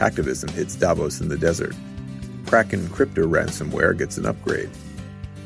[0.00, 1.76] Hacktivism hits Davos in the desert.
[2.46, 4.70] Kraken Cryptor ransomware gets an upgrade.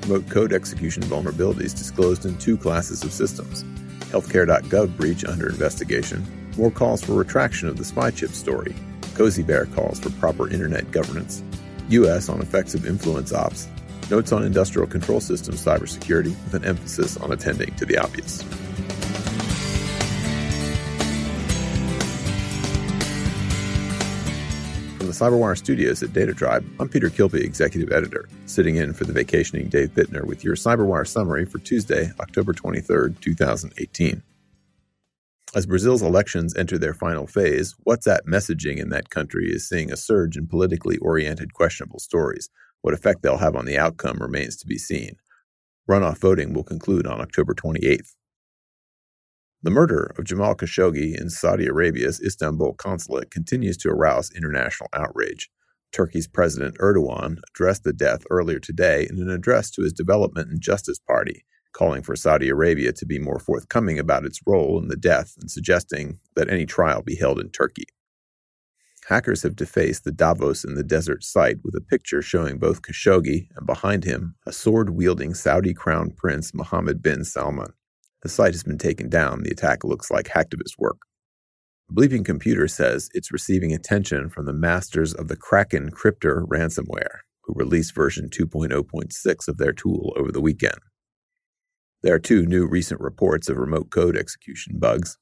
[0.02, 3.64] Remote code execution vulnerabilities disclosed in two classes of systems.
[4.12, 6.24] Healthcare.gov breach under investigation.
[6.56, 8.76] More calls for retraction of the spy chip story.
[9.16, 11.42] Cozy Bear calls for proper internet governance.
[11.88, 12.28] U.S.
[12.28, 13.66] on effects of influence ops.
[14.08, 18.44] Notes on industrial control systems cybersecurity with an emphasis on attending to the obvious.
[25.14, 29.68] Cyberwire studios at Data Tribe, I'm Peter Kilpe, Executive Editor, sitting in for the vacationing
[29.68, 34.22] Dave Bittner with your Cyberwire summary for Tuesday, October 23rd, 2018.
[35.54, 39.96] As Brazil's elections enter their final phase, WhatsApp messaging in that country is seeing a
[39.96, 42.48] surge in politically oriented questionable stories.
[42.82, 45.14] What effect they'll have on the outcome remains to be seen.
[45.88, 48.16] Runoff voting will conclude on October 28th.
[49.64, 55.50] The murder of Jamal Khashoggi in Saudi Arabia's Istanbul consulate continues to arouse international outrage.
[55.90, 60.60] Turkey's President Erdogan addressed the death earlier today in an address to his Development and
[60.60, 64.98] Justice Party, calling for Saudi Arabia to be more forthcoming about its role in the
[64.98, 67.86] death and suggesting that any trial be held in Turkey.
[69.06, 73.48] Hackers have defaced the Davos in the desert site with a picture showing both Khashoggi
[73.56, 77.72] and behind him a sword wielding Saudi crown prince Mohammed bin Salman.
[78.24, 79.42] The site has been taken down.
[79.42, 80.96] The attack looks like hacktivist work.
[81.92, 87.52] Bleeping Computer says it's receiving attention from the masters of the Kraken Cryptor ransomware, who
[87.54, 90.78] released version 2.0.6 of their tool over the weekend.
[92.02, 95.18] There are two new recent reports of remote code execution bugs.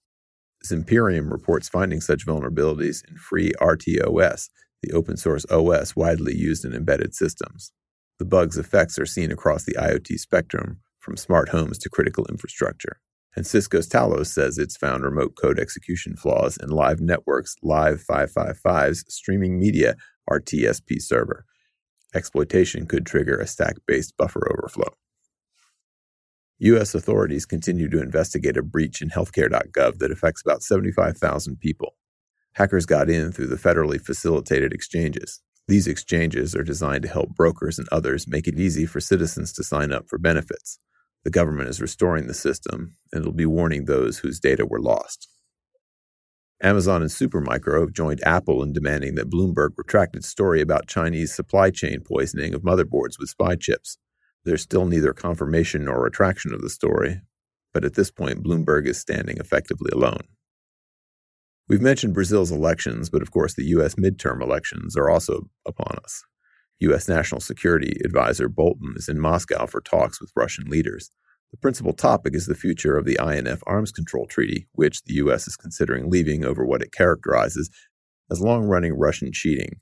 [0.65, 4.49] Zimperium reports finding such vulnerabilities in free RTOS,
[4.81, 7.73] the open source OS widely used in embedded systems.
[8.21, 13.01] The bug's effects are seen across the IoT spectrum, from smart homes to critical infrastructure.
[13.35, 19.05] And Cisco's Talos says it's found remote code execution flaws in Live Network's Live 555's
[19.09, 19.97] streaming media
[20.31, 21.45] RTSP server.
[22.15, 24.95] Exploitation could trigger a stack based buffer overflow.
[26.59, 26.95] U.S.
[26.95, 31.97] authorities continue to investigate a breach in healthcare.gov that affects about 75,000 people.
[32.53, 35.41] Hackers got in through the federally facilitated exchanges.
[35.69, 39.65] These exchanges are designed to help brokers and others make it easy for citizens to
[39.65, 40.79] sign up for benefits.
[41.25, 45.29] The government is restoring the system, and it'll be warning those whose data were lost.
[46.63, 51.35] Amazon and Supermicro have joined Apple in demanding that Bloomberg retract its story about Chinese
[51.35, 53.99] supply chain poisoning of motherboards with spy chips.
[54.45, 57.21] There's still neither confirmation nor retraction of the story,
[57.73, 60.23] but at this point, Bloomberg is standing effectively alone.
[61.69, 63.95] We've mentioned Brazil's elections, but of course, the U.S.
[63.95, 66.25] midterm elections are also upon us.
[66.83, 67.09] U.S.
[67.09, 71.11] National Security Advisor Bolton is in Moscow for talks with Russian leaders.
[71.53, 75.47] The principal topic is the future of the INF Arms Control Treaty, which the U.S.
[75.47, 77.71] is considering leaving over what it characterizes
[78.31, 79.81] as long running Russian cheating.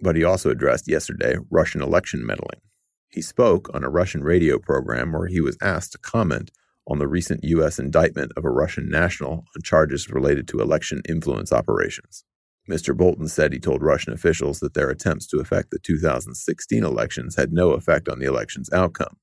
[0.00, 2.60] But he also addressed yesterday Russian election meddling.
[3.08, 6.50] He spoke on a Russian radio program where he was asked to comment
[6.86, 7.78] on the recent U.S.
[7.78, 12.24] indictment of a Russian national on charges related to election influence operations.
[12.68, 12.96] Mr.
[12.96, 17.52] Bolton said he told Russian officials that their attempts to affect the 2016 elections had
[17.52, 19.16] no effect on the election's outcome.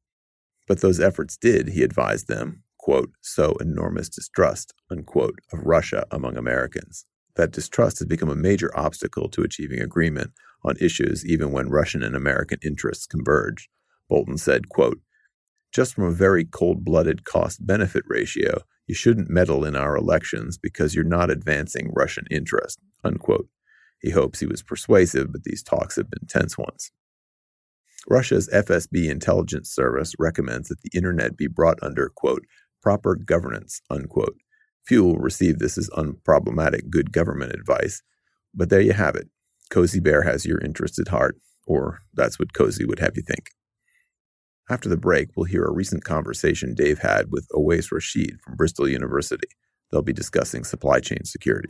[0.67, 6.37] But those efforts did, he advised them, quote, sow enormous distrust, unquote, of Russia among
[6.37, 7.05] Americans.
[7.35, 10.31] That distrust has become a major obstacle to achieving agreement
[10.63, 13.69] on issues even when Russian and American interests converge.
[14.07, 14.99] Bolton said, quote,
[15.71, 20.57] just from a very cold blooded cost benefit ratio, you shouldn't meddle in our elections
[20.57, 22.77] because you're not advancing Russian interest.
[23.03, 23.47] Unquote.
[23.99, 26.91] He hopes he was persuasive, but these talks have been tense ones.
[28.09, 32.43] Russia's FSB intelligence service recommends that the internet be brought under, quote,
[32.81, 34.37] proper governance, unquote.
[34.85, 38.01] Few will receive this as unproblematic good government advice,
[38.53, 39.29] but there you have it.
[39.69, 41.37] Cozy Bear has your interest at heart,
[41.67, 43.51] or that's what Cozy would have you think.
[44.69, 48.87] After the break, we'll hear a recent conversation Dave had with Awais Rashid from Bristol
[48.87, 49.47] University.
[49.91, 51.69] They'll be discussing supply chain security.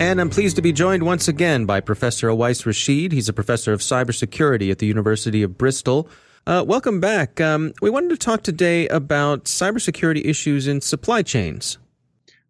[0.00, 3.10] And I'm pleased to be joined once again by Professor Awais Rashid.
[3.10, 6.08] He's a professor of cybersecurity at the University of Bristol.
[6.46, 7.40] Uh, welcome back.
[7.40, 11.78] Um, we wanted to talk today about cybersecurity issues in supply chains.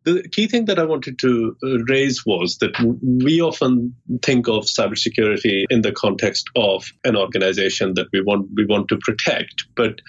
[0.05, 2.73] The key thing that I wanted to uh, raise was that
[3.03, 8.67] we often think of cybersecurity in the context of an organization that we want we
[8.67, 10.01] want to protect, but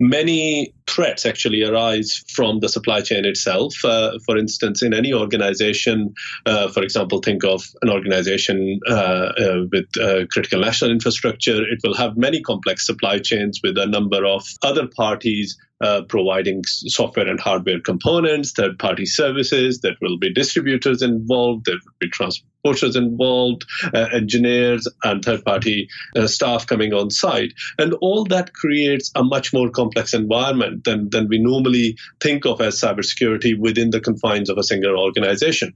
[0.00, 3.74] many threats actually arise from the supply chain itself.
[3.84, 6.14] Uh, for instance, in any organization,
[6.46, 11.78] uh, for example, think of an organization uh, uh with uh, critical national infrastructure, it
[11.82, 17.26] will have many complex supply chains with a number of other parties uh, providing software
[17.26, 19.80] and hardware components, third party services.
[19.80, 25.88] There will be distributors involved, there will be transporters involved, uh, engineers, and third party
[26.16, 27.52] uh, staff coming on site.
[27.78, 32.60] And all that creates a much more complex environment than, than we normally think of
[32.60, 35.74] as cybersecurity within the confines of a single organization.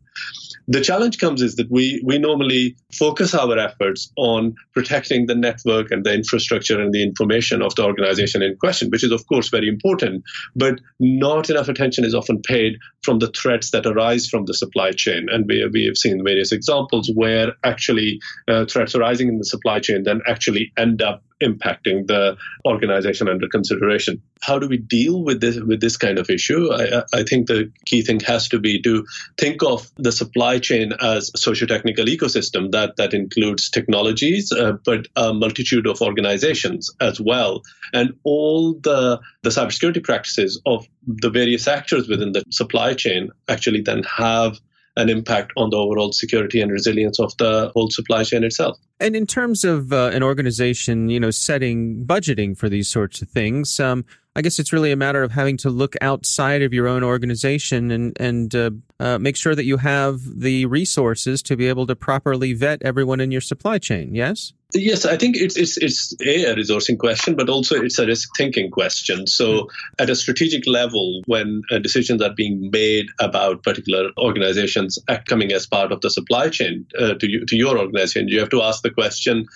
[0.69, 5.93] The challenge comes is that we, we normally focus our efforts on protecting the network
[5.93, 9.49] and the infrastructure and the information of the organization in question, which is, of course,
[9.49, 10.25] very important.
[10.57, 14.91] But not enough attention is often paid from the threats that arise from the supply
[14.91, 15.29] chain.
[15.31, 19.79] And we, we have seen various examples where actually uh, threats arising in the supply
[19.79, 24.23] chain then actually end up impacting the organization under consideration.
[24.41, 26.73] How do we deal with this with this kind of issue?
[26.73, 29.07] I, I think the key thing has to be to
[29.39, 35.07] think of the supply chain as a socio-technical ecosystem that that includes technologies, uh, but
[35.17, 41.69] a multitude of organizations as well, and all the the cybersecurity practices of the various
[41.69, 44.59] actors within the supply chain actually then have
[44.97, 48.79] an impact on the overall security and resilience of the whole supply chain itself.
[48.99, 53.29] And in terms of uh, an organization, you know, setting budgeting for these sorts of
[53.29, 54.05] things, um,
[54.37, 57.91] I guess it's really a matter of having to look outside of your own organization
[57.91, 61.97] and and uh, uh, make sure that you have the resources to be able to
[61.97, 64.15] properly vet everyone in your supply chain.
[64.15, 64.53] Yes.
[64.75, 68.29] Yes, I think it's it's it's a, a resourcing question, but also it's a risk
[68.37, 69.27] thinking question.
[69.27, 70.03] So, mm-hmm.
[70.03, 75.67] at a strategic level, when uh, decisions are being made about particular organizations coming as
[75.67, 78.83] part of the supply chain uh, to you, to your organization, you have to ask
[78.87, 79.47] the question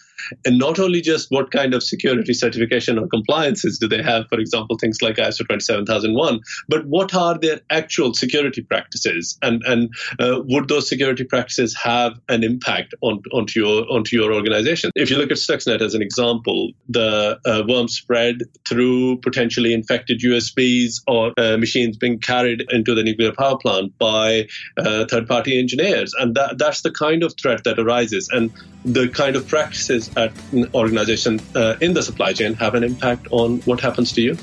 [0.44, 4.38] and not only just what kind of security certification or compliances do they have, for
[4.38, 10.40] example, things like ISO 27001, but what are their actual security practices, and and uh,
[10.44, 14.90] would those security practices have an impact on onto your onto your organization?
[14.94, 20.20] If you look at Stuxnet as an example, the uh, worm spread through potentially infected
[20.20, 24.46] USBs or uh, machines being carried into the nuclear power plant by
[24.78, 28.50] uh, third-party engineers, and that that's the kind of threat that arises, and
[28.84, 33.26] the kind of practices at an organization uh, in the supply chain have an impact
[33.30, 34.36] on what happens to you.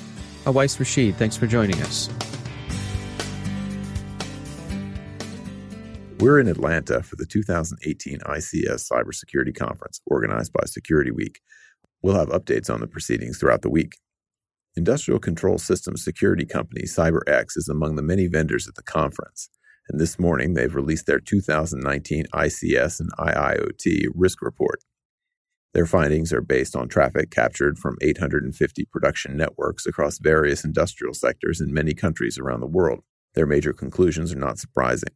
[0.45, 2.09] Awais Rashid, thanks for joining us.
[6.19, 11.39] We're in Atlanta for the 2018 ICS Cybersecurity Conference, organized by Security Week.
[12.01, 13.97] We'll have updates on the proceedings throughout the week.
[14.75, 19.49] Industrial control systems security company CyberX is among the many vendors at the conference,
[19.89, 24.79] and this morning they've released their 2019 ICS and IIoT risk report.
[25.73, 31.61] Their findings are based on traffic captured from 850 production networks across various industrial sectors
[31.61, 33.03] in many countries around the world.
[33.35, 35.11] Their major conclusions are not surprising.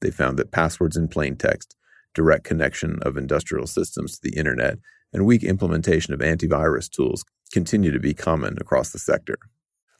[0.00, 1.76] They found that passwords in plain text,
[2.14, 4.78] direct connection of industrial systems to the internet,
[5.12, 9.38] and weak implementation of antivirus tools continue to be common across the sector.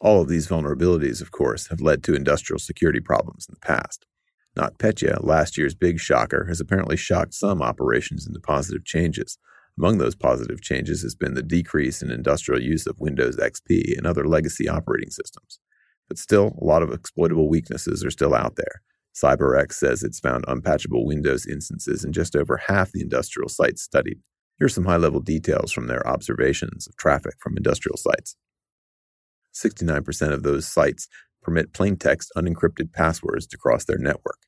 [0.00, 4.04] All of these vulnerabilities, of course, have led to industrial security problems in the past.
[4.56, 9.38] NotPetya, last year's big shocker, has apparently shocked some operations into positive changes.
[9.78, 14.06] Among those positive changes has been the decrease in industrial use of Windows XP and
[14.06, 15.58] other legacy operating systems.
[16.08, 18.82] But still, a lot of exploitable weaknesses are still out there.
[19.14, 24.18] CyberX says it's found unpatchable Windows instances in just over half the industrial sites studied.
[24.58, 28.36] Here's some high level details from their observations of traffic from industrial sites.
[29.54, 31.08] 69% of those sites
[31.42, 34.38] permit plain text unencrypted passwords to cross their network.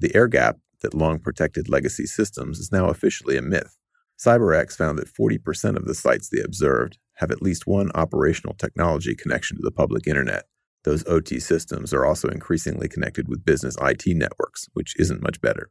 [0.00, 3.76] The air gap that long protected legacy systems is now officially a myth.
[4.18, 9.14] CyberX found that 40% of the sites they observed have at least one operational technology
[9.14, 10.44] connection to the public internet.
[10.84, 15.70] Those OT systems are also increasingly connected with business IT networks, which isn't much better.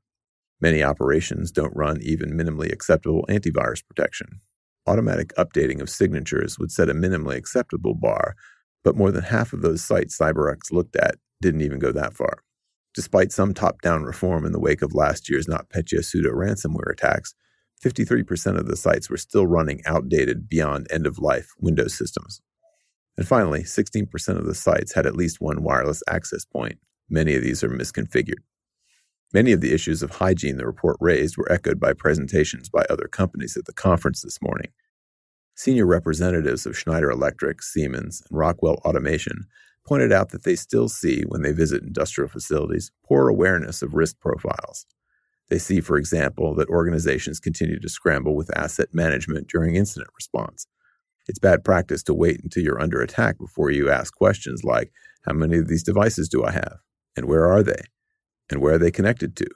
[0.59, 4.41] Many operations don't run even minimally acceptable antivirus protection.
[4.87, 8.35] Automatic updating of signatures would set a minimally acceptable bar,
[8.83, 12.39] but more than half of those sites CyberX looked at didn't even go that far.
[12.95, 17.33] Despite some top down reform in the wake of last year's NotPetya pseudo ransomware attacks,
[17.83, 22.41] 53% of the sites were still running outdated, beyond end of life Windows systems.
[23.17, 26.79] And finally, 16% of the sites had at least one wireless access point.
[27.09, 28.41] Many of these are misconfigured.
[29.33, 33.07] Many of the issues of hygiene the report raised were echoed by presentations by other
[33.07, 34.71] companies at the conference this morning.
[35.55, 39.45] Senior representatives of Schneider Electric, Siemens, and Rockwell Automation
[39.85, 44.19] pointed out that they still see, when they visit industrial facilities, poor awareness of risk
[44.19, 44.85] profiles.
[45.53, 50.65] They see, for example, that organizations continue to scramble with asset management during incident response.
[51.27, 54.91] It's bad practice to wait until you're under attack before you ask questions like,
[55.27, 56.77] How many of these devices do I have?
[57.15, 57.83] And where are they?
[58.49, 59.47] and where are they connected to?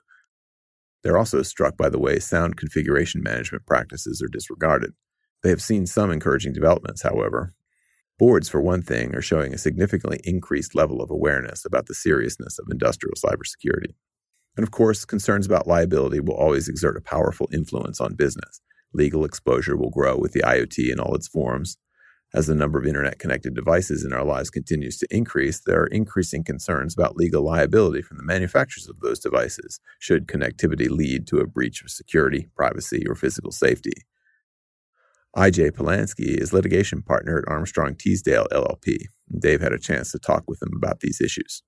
[1.02, 4.94] They're also struck by the way sound configuration management practices are disregarded.
[5.42, 7.56] They have seen some encouraging developments, however.
[8.20, 12.60] Boards, for one thing, are showing a significantly increased level of awareness about the seriousness
[12.60, 13.96] of industrial cybersecurity.
[14.58, 18.60] And of course, concerns about liability will always exert a powerful influence on business.
[18.94, 21.78] Legal exposure will grow with the IoT in all its forms,
[22.34, 25.88] as the number of internet connected devices in our lives continues to increase, there are
[25.88, 31.40] increasing concerns about legal liability from the manufacturers of those devices should connectivity lead to
[31.40, 33.94] a breach of security, privacy, or physical safety.
[35.38, 38.98] IJay Palansky is litigation partner at Armstrong Teasdale LLP.
[39.40, 41.64] Dave had a chance to talk with him about these issues.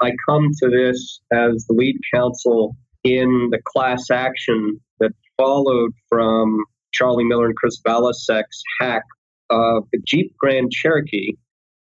[0.00, 6.58] I come to this as the lead counsel in the class action that followed from
[6.92, 9.02] Charlie Miller and Chris Valasek's hack
[9.50, 11.32] of the Jeep Grand Cherokee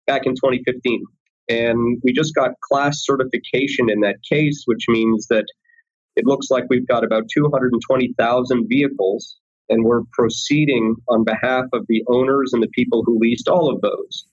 [0.06, 1.04] back in 2015.
[1.48, 5.46] And we just got class certification in that case, which means that
[6.16, 9.36] it looks like we've got about 220,000 vehicles,
[9.68, 13.80] and we're proceeding on behalf of the owners and the people who leased all of
[13.80, 14.26] those.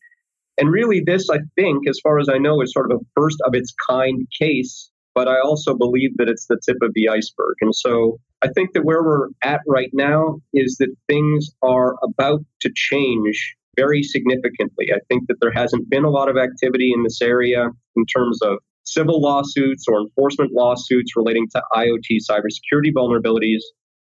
[0.58, 3.38] And really, this, I think, as far as I know, is sort of a first
[3.46, 7.56] of its kind case, but I also believe that it's the tip of the iceberg.
[7.62, 12.42] And so I think that where we're at right now is that things are about
[12.62, 14.92] to change very significantly.
[14.92, 18.40] I think that there hasn't been a lot of activity in this area in terms
[18.42, 23.62] of civil lawsuits or enforcement lawsuits relating to IoT cybersecurity vulnerabilities.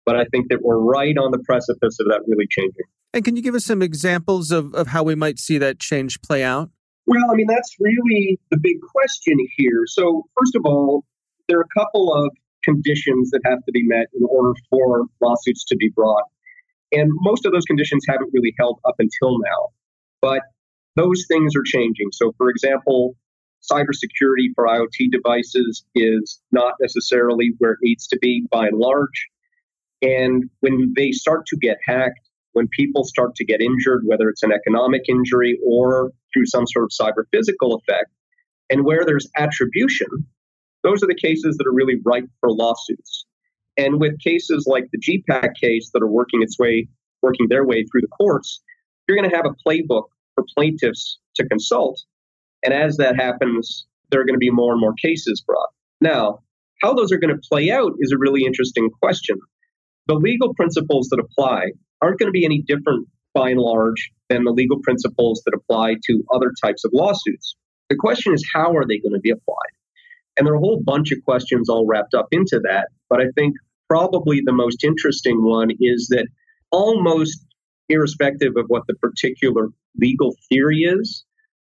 [0.09, 2.87] But I think that we're right on the precipice of that really changing.
[3.13, 6.23] And can you give us some examples of, of how we might see that change
[6.23, 6.71] play out?
[7.05, 9.83] Well, I mean, that's really the big question here.
[9.85, 11.05] So, first of all,
[11.47, 12.31] there are a couple of
[12.65, 16.25] conditions that have to be met in order for lawsuits to be brought.
[16.91, 19.69] And most of those conditions haven't really held up until now.
[20.23, 20.41] But
[20.97, 22.09] those things are changing.
[22.13, 23.15] So, for example,
[23.71, 29.29] cybersecurity for IoT devices is not necessarily where it needs to be by and large.
[30.03, 32.21] And when they start to get hacked,
[32.53, 36.85] when people start to get injured, whether it's an economic injury or through some sort
[36.85, 38.11] of cyber physical effect,
[38.71, 40.09] and where there's attribution,
[40.83, 43.27] those are the cases that are really ripe for lawsuits.
[43.77, 46.89] And with cases like the Jeep hack case that are working its way,
[47.23, 48.61] working their way through the courts,
[49.07, 52.01] you're going to have a playbook for plaintiffs to consult.
[52.65, 55.69] And as that happens, there are going to be more and more cases brought.
[56.01, 56.41] Now,
[56.83, 59.39] how those are going to play out is a really interesting question.
[60.09, 64.45] The legal principles that apply aren't going to be any different by and large than
[64.45, 67.55] the legal principles that apply to other types of lawsuits.
[67.91, 69.75] The question is, how are they going to be applied?
[70.37, 72.89] And there are a whole bunch of questions all wrapped up into that.
[73.11, 73.55] But I think
[73.89, 76.27] probably the most interesting one is that
[76.71, 77.45] almost
[77.89, 81.25] irrespective of what the particular legal theory is,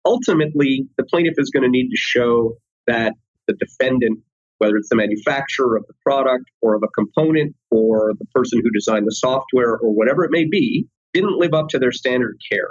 [0.05, 2.57] ultimately the plaintiff is going to need to show
[2.87, 3.13] that
[3.47, 4.19] the defendant,
[4.59, 8.69] whether it's the manufacturer of the product or of a component or the person who
[8.71, 12.39] designed the software or whatever it may be, didn't live up to their standard of
[12.51, 12.69] care.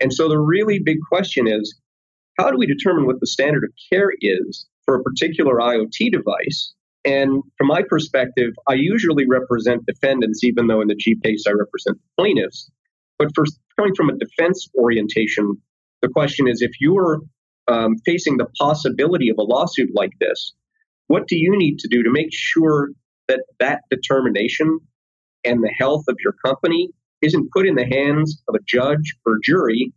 [0.00, 1.78] And so the really big question is
[2.38, 6.72] how do we determine what the standard of care is for a particular IoT device?
[7.04, 11.52] And from my perspective, I usually represent defendants, even though in the G case I
[11.52, 12.70] represent plaintiffs.
[13.18, 13.44] But for
[13.76, 15.56] coming from a defense orientation,
[16.00, 17.20] the question is if you're
[17.68, 20.52] um, facing the possibility of a lawsuit like this,
[21.12, 22.88] what do you need to do to make sure
[23.28, 24.78] that that determination
[25.44, 26.88] and the health of your company
[27.20, 29.92] isn't put in the hands of a judge or jury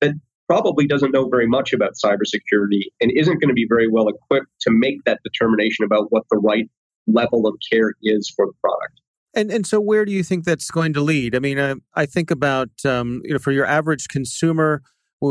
[0.00, 0.12] that
[0.48, 4.48] probably doesn't know very much about cybersecurity and isn't going to be very well equipped
[4.62, 6.70] to make that determination about what the right
[7.06, 8.98] level of care is for the product.
[9.34, 11.36] And and so where do you think that's going to lead?
[11.36, 14.80] I mean, I, I think about um, you know for your average consumer,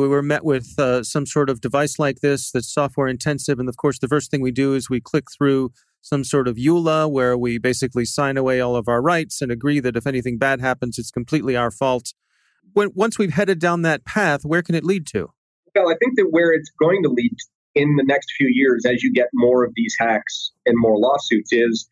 [0.01, 3.69] we were met with uh, some sort of device like this that's software intensive, and
[3.69, 5.71] of course, the first thing we do is we click through
[6.01, 9.79] some sort of EULA where we basically sign away all of our rights and agree
[9.79, 12.13] that if anything bad happens, it's completely our fault.
[12.73, 15.31] When, once we've headed down that path, where can it lead to?
[15.75, 17.35] Well, I think that where it's going to lead
[17.73, 21.51] in the next few years, as you get more of these hacks and more lawsuits,
[21.53, 21.88] is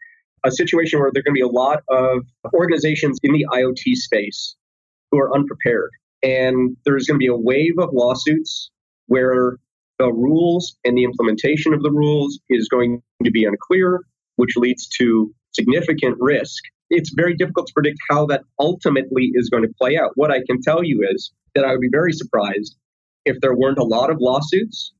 [0.45, 3.95] a situation where there are going to be a lot of organizations in the IoT
[3.95, 4.55] space
[5.11, 5.91] who are unprepared.
[6.23, 8.69] And there's going to be a wave of lawsuits
[9.07, 9.57] where
[9.97, 14.01] the rules and the implementation of the rules is going to be unclear,
[14.35, 16.63] which leads to significant risk.
[16.89, 20.11] It's very difficult to predict how that ultimately is going to play out.
[20.15, 22.75] What I can tell you is that I would be very surprised
[23.25, 24.93] if there weren't a lot of lawsuits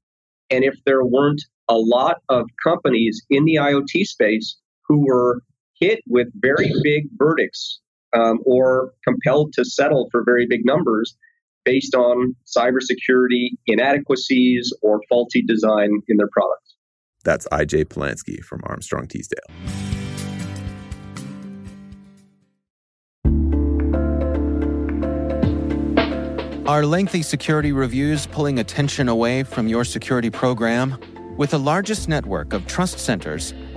[0.50, 5.42] and if there weren't a lot of companies in the IoT space who were
[5.80, 7.80] hit with very big verdicts
[8.14, 11.16] um, or compelled to settle for very big numbers
[11.64, 16.76] based on cybersecurity inadequacies or faulty design in their products.
[17.24, 19.38] That's IJay Palansky from Armstrong Teasdale.
[26.68, 30.98] Are lengthy security reviews pulling attention away from your security program?
[31.38, 33.54] With the largest network of trust centers,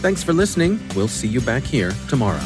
[0.00, 0.80] Thanks for listening.
[0.94, 2.38] We'll see you back here tomorrow.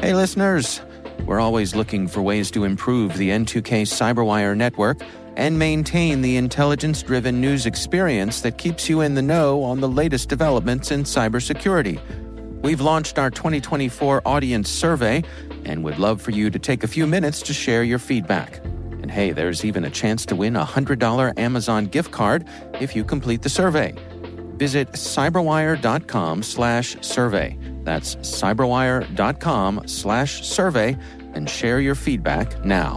[0.00, 0.82] Hey, listeners.
[1.24, 5.00] We're always looking for ways to improve the N2K Cyberwire network
[5.36, 9.88] and maintain the intelligence driven news experience that keeps you in the know on the
[9.88, 11.98] latest developments in cybersecurity.
[12.64, 15.22] We've launched our 2024 audience survey
[15.66, 18.64] and would love for you to take a few minutes to share your feedback.
[18.64, 22.46] And hey, there's even a chance to win a $100 Amazon gift card
[22.80, 23.94] if you complete the survey.
[24.56, 27.58] Visit cyberwire.com slash survey.
[27.82, 30.96] That's cyberwire.com slash survey
[31.34, 32.96] and share your feedback now.